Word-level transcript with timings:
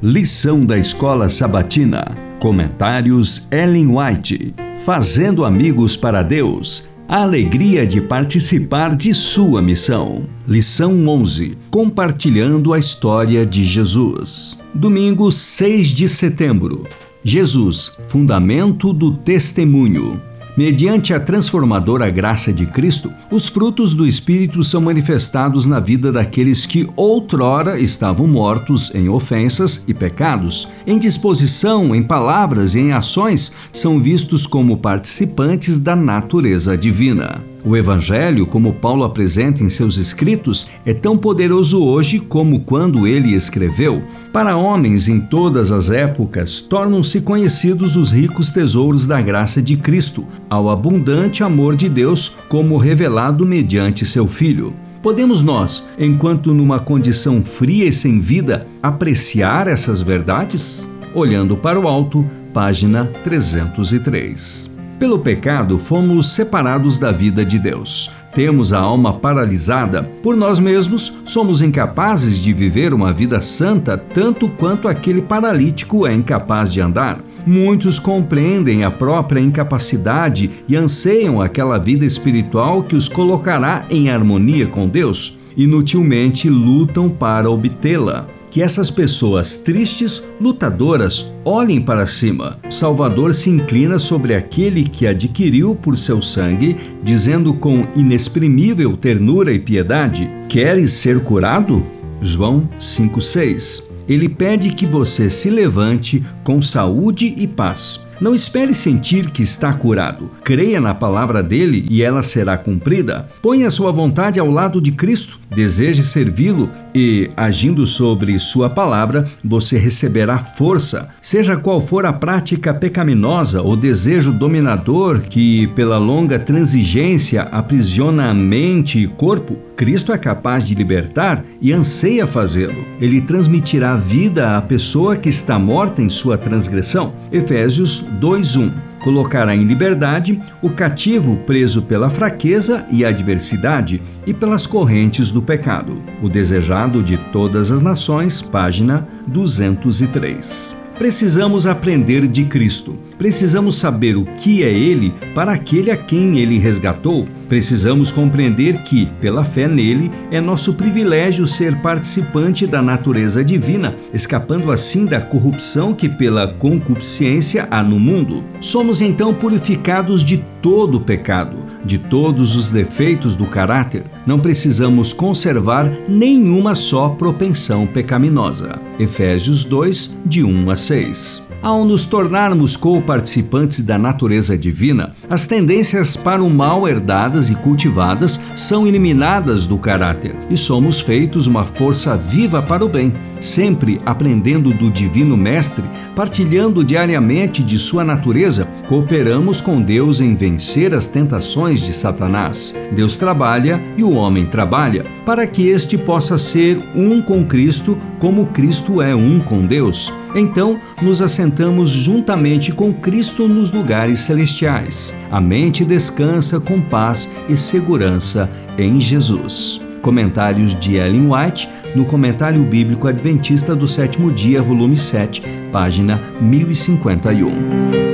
Lição 0.00 0.64
da 0.64 0.78
Escola 0.78 1.28
Sabatina. 1.28 2.16
Comentários 2.38 3.48
Ellen 3.50 3.88
White. 3.96 4.54
Fazendo 4.84 5.44
amigos 5.44 5.96
para 5.96 6.22
Deus. 6.22 6.88
A 7.08 7.22
alegria 7.22 7.84
de 7.84 8.00
participar 8.00 8.94
de 8.94 9.12
sua 9.12 9.60
missão. 9.60 10.22
Lição 10.46 11.04
11. 11.08 11.58
Compartilhando 11.68 12.72
a 12.72 12.78
história 12.78 13.44
de 13.44 13.64
Jesus. 13.64 14.56
Domingo 14.72 15.32
6 15.32 15.88
de 15.88 16.08
setembro. 16.08 16.86
Jesus, 17.24 17.96
fundamento 18.06 18.92
do 18.92 19.12
testemunho. 19.16 20.22
Mediante 20.58 21.14
a 21.14 21.20
transformadora 21.20 22.10
graça 22.10 22.52
de 22.52 22.66
Cristo, 22.66 23.12
os 23.30 23.46
frutos 23.46 23.94
do 23.94 24.04
Espírito 24.04 24.64
são 24.64 24.80
manifestados 24.80 25.66
na 25.66 25.78
vida 25.78 26.10
daqueles 26.10 26.66
que 26.66 26.90
outrora 26.96 27.78
estavam 27.78 28.26
mortos 28.26 28.92
em 28.92 29.08
ofensas 29.08 29.84
e 29.86 29.94
pecados. 29.94 30.66
Em 30.84 30.98
disposição, 30.98 31.94
em 31.94 32.02
palavras 32.02 32.74
e 32.74 32.80
em 32.80 32.92
ações, 32.92 33.54
são 33.72 34.00
vistos 34.00 34.48
como 34.48 34.78
participantes 34.78 35.78
da 35.78 35.94
natureza 35.94 36.76
divina. 36.76 37.40
O 37.64 37.76
Evangelho, 37.76 38.46
como 38.46 38.74
Paulo 38.74 39.02
apresenta 39.02 39.62
em 39.62 39.68
seus 39.68 39.98
escritos, 39.98 40.70
é 40.86 40.94
tão 40.94 41.18
poderoso 41.18 41.82
hoje 41.82 42.20
como 42.20 42.60
quando 42.60 43.06
ele 43.06 43.34
escreveu. 43.34 44.02
Para 44.32 44.56
homens 44.56 45.08
em 45.08 45.20
todas 45.20 45.72
as 45.72 45.90
épocas, 45.90 46.60
tornam-se 46.60 47.20
conhecidos 47.20 47.96
os 47.96 48.12
ricos 48.12 48.50
tesouros 48.50 49.06
da 49.06 49.20
graça 49.20 49.60
de 49.60 49.76
Cristo, 49.76 50.24
ao 50.48 50.70
abundante 50.70 51.42
amor 51.42 51.74
de 51.74 51.88
Deus, 51.88 52.36
como 52.48 52.76
revelado 52.76 53.44
mediante 53.44 54.06
seu 54.06 54.26
Filho. 54.26 54.72
Podemos 55.02 55.42
nós, 55.42 55.86
enquanto 55.98 56.54
numa 56.54 56.80
condição 56.80 57.44
fria 57.44 57.86
e 57.86 57.92
sem 57.92 58.20
vida, 58.20 58.66
apreciar 58.82 59.68
essas 59.68 60.00
verdades? 60.00 60.88
Olhando 61.14 61.56
para 61.56 61.78
o 61.78 61.88
alto, 61.88 62.24
página 62.52 63.06
303. 63.24 64.77
Pelo 64.98 65.20
pecado, 65.20 65.78
fomos 65.78 66.30
separados 66.32 66.98
da 66.98 67.12
vida 67.12 67.44
de 67.44 67.56
Deus. 67.56 68.10
Temos 68.34 68.72
a 68.72 68.80
alma 68.80 69.14
paralisada. 69.14 70.02
Por 70.22 70.36
nós 70.36 70.58
mesmos, 70.58 71.16
somos 71.24 71.62
incapazes 71.62 72.40
de 72.40 72.52
viver 72.52 72.92
uma 72.92 73.12
vida 73.12 73.40
santa 73.40 73.96
tanto 73.96 74.48
quanto 74.48 74.88
aquele 74.88 75.22
paralítico 75.22 76.04
é 76.04 76.12
incapaz 76.12 76.72
de 76.72 76.80
andar. 76.80 77.20
Muitos 77.46 78.00
compreendem 78.00 78.82
a 78.82 78.90
própria 78.90 79.40
incapacidade 79.40 80.50
e 80.68 80.74
anseiam 80.74 81.40
aquela 81.40 81.78
vida 81.78 82.04
espiritual 82.04 82.82
que 82.82 82.96
os 82.96 83.08
colocará 83.08 83.84
em 83.88 84.10
harmonia 84.10 84.66
com 84.66 84.88
Deus. 84.88 85.38
Inutilmente 85.56 86.50
lutam 86.50 87.08
para 87.08 87.48
obtê-la 87.48 88.26
que 88.50 88.62
essas 88.62 88.90
pessoas 88.90 89.56
tristes, 89.56 90.22
lutadoras, 90.40 91.30
olhem 91.44 91.80
para 91.80 92.06
cima. 92.06 92.58
O 92.68 92.72
Salvador 92.72 93.34
se 93.34 93.50
inclina 93.50 93.98
sobre 93.98 94.34
aquele 94.34 94.84
que 94.84 95.06
adquiriu 95.06 95.74
por 95.74 95.96
seu 95.98 96.22
sangue, 96.22 96.76
dizendo 97.02 97.52
com 97.54 97.86
inexprimível 97.94 98.96
ternura 98.96 99.52
e 99.52 99.58
piedade: 99.58 100.28
Queres 100.48 100.92
ser 100.92 101.20
curado? 101.20 101.84
João 102.20 102.68
5,6 102.80 103.84
Ele 104.08 104.28
pede 104.28 104.70
que 104.70 104.86
você 104.86 105.30
se 105.30 105.50
levante 105.50 106.24
com 106.42 106.60
saúde 106.60 107.32
e 107.36 107.46
paz. 107.46 108.07
Não 108.20 108.34
espere 108.34 108.74
sentir 108.74 109.30
que 109.30 109.42
está 109.42 109.72
curado. 109.72 110.30
Creia 110.42 110.80
na 110.80 110.94
palavra 110.94 111.42
dele 111.42 111.86
e 111.88 112.02
ela 112.02 112.22
será 112.22 112.58
cumprida. 112.58 113.28
Ponha 113.40 113.70
sua 113.70 113.92
vontade 113.92 114.40
ao 114.40 114.50
lado 114.50 114.80
de 114.80 114.90
Cristo. 114.90 115.38
Deseje 115.54 116.02
servi-lo 116.02 116.70
e, 116.94 117.30
agindo 117.36 117.86
sobre 117.86 118.38
sua 118.38 118.68
palavra, 118.68 119.24
você 119.44 119.78
receberá 119.78 120.38
força. 120.38 121.08
Seja 121.22 121.56
qual 121.56 121.80
for 121.80 122.04
a 122.04 122.12
prática 122.12 122.74
pecaminosa 122.74 123.62
ou 123.62 123.76
desejo 123.76 124.32
dominador 124.32 125.20
que, 125.20 125.68
pela 125.68 125.96
longa 125.96 126.38
transigência, 126.38 127.42
aprisiona 127.42 128.30
a 128.30 128.34
mente 128.34 128.98
e 128.98 129.06
corpo, 129.06 129.56
Cristo 129.76 130.12
é 130.12 130.18
capaz 130.18 130.64
de 130.64 130.74
libertar 130.74 131.44
e 131.60 131.72
anseia 131.72 132.26
fazê-lo. 132.26 132.84
Ele 133.00 133.20
transmitirá 133.20 133.94
vida 133.94 134.56
à 134.56 134.60
pessoa 134.60 135.16
que 135.16 135.28
está 135.28 135.56
morta 135.56 136.02
em 136.02 136.08
sua 136.08 136.36
transgressão. 136.36 137.12
Efésios 137.30 138.07
2:1 138.20 138.72
colocará 139.02 139.54
em 139.54 139.64
liberdade 139.64 140.40
o 140.60 140.70
cativo 140.70 141.36
preso 141.46 141.82
pela 141.82 142.10
fraqueza 142.10 142.84
e 142.90 143.04
adversidade 143.04 144.02
e 144.26 144.34
pelas 144.34 144.66
correntes 144.66 145.30
do 145.30 145.40
pecado. 145.40 146.02
O 146.22 146.28
desejado 146.28 147.02
de 147.02 147.16
todas 147.32 147.70
as 147.70 147.80
nações, 147.80 148.42
página 148.42 149.06
203. 149.26 150.77
Precisamos 150.98 151.64
aprender 151.64 152.26
de 152.26 152.44
Cristo. 152.44 152.98
Precisamos 153.16 153.78
saber 153.78 154.16
o 154.16 154.24
que 154.24 154.64
é 154.64 154.72
Ele 154.72 155.14
para 155.32 155.52
aquele 155.52 155.92
a 155.92 155.96
quem 155.96 156.40
Ele 156.40 156.58
resgatou. 156.58 157.24
Precisamos 157.48 158.10
compreender 158.10 158.82
que, 158.82 159.06
pela 159.20 159.44
fé 159.44 159.68
nele, 159.68 160.10
é 160.30 160.40
nosso 160.40 160.74
privilégio 160.74 161.46
ser 161.46 161.80
participante 161.80 162.66
da 162.66 162.82
natureza 162.82 163.44
divina, 163.44 163.94
escapando 164.12 164.72
assim 164.72 165.06
da 165.06 165.20
corrupção 165.20 165.94
que, 165.94 166.08
pela 166.08 166.48
concupiscência, 166.48 167.68
há 167.70 167.80
no 167.80 168.00
mundo. 168.00 168.42
Somos 168.60 169.00
então 169.00 169.32
purificados 169.32 170.24
de 170.24 170.44
todo 170.60 171.00
pecado, 171.00 171.56
de 171.84 171.98
todos 171.98 172.56
os 172.56 172.70
defeitos 172.70 173.34
do 173.34 173.46
caráter. 173.46 174.04
Não 174.26 174.38
precisamos 174.38 175.12
conservar 175.12 175.90
nenhuma 176.08 176.74
só 176.74 177.08
propensão 177.10 177.86
pecaminosa. 177.86 178.78
Efésios 178.98 179.64
2, 179.64 180.14
de 180.24 180.42
1 180.44 180.70
a 180.70 180.76
6. 180.76 181.48
Ao 181.60 181.84
nos 181.84 182.04
tornarmos 182.04 182.76
co-participantes 182.76 183.80
da 183.80 183.98
natureza 183.98 184.56
divina, 184.56 185.12
as 185.28 185.44
tendências 185.44 186.16
para 186.16 186.42
o 186.42 186.48
mal 186.48 186.86
herdadas 186.86 187.50
e 187.50 187.56
cultivadas 187.56 188.40
são 188.54 188.86
eliminadas 188.86 189.66
do 189.66 189.76
caráter 189.76 190.36
e 190.48 190.56
somos 190.56 191.00
feitos 191.00 191.48
uma 191.48 191.64
força 191.64 192.16
viva 192.16 192.62
para 192.62 192.84
o 192.84 192.88
bem, 192.88 193.12
sempre 193.40 193.98
aprendendo 194.06 194.72
do 194.72 194.88
Divino 194.88 195.36
Mestre, 195.36 195.82
partilhando 196.14 196.84
diariamente 196.84 197.60
de 197.60 197.76
sua 197.76 198.04
natureza, 198.04 198.68
cooperamos 198.88 199.60
com 199.60 199.82
Deus 199.82 200.18
em 200.18 200.34
vencer 200.34 200.94
as 200.94 201.06
tentações 201.06 201.80
de 201.80 201.92
Satanás. 201.92 202.74
Deus 202.90 203.16
trabalha 203.16 203.78
e 203.98 204.02
o 204.02 204.12
homem 204.12 204.46
trabalha 204.46 205.04
para 205.26 205.46
que 205.46 205.68
este 205.68 205.98
possa 205.98 206.38
ser 206.38 206.80
um 206.94 207.20
com 207.20 207.44
Cristo, 207.44 207.98
como 208.18 208.46
Cristo 208.46 209.02
é 209.02 209.14
um 209.14 209.40
com 209.40 209.66
Deus. 209.66 210.10
Então, 210.34 210.80
nos 211.02 211.20
assentamos 211.20 211.90
juntamente 211.90 212.72
com 212.72 212.92
Cristo 212.92 213.46
nos 213.46 213.70
lugares 213.70 214.20
celestiais. 214.20 215.14
A 215.30 215.38
mente 215.38 215.84
descansa 215.84 216.58
com 216.58 216.80
paz 216.80 217.30
e 217.46 217.58
segurança 217.58 218.48
em 218.78 218.98
Jesus. 218.98 219.82
Comentários 220.00 220.74
de 220.74 220.96
Ellen 220.96 221.28
White 221.30 221.68
no 221.94 222.06
Comentário 222.06 222.62
Bíblico 222.62 223.06
Adventista 223.06 223.76
do 223.76 223.86
Sétimo 223.86 224.32
Dia, 224.32 224.62
volume 224.62 224.96
7, 224.96 225.42
página 225.70 226.18
1051. 226.40 228.07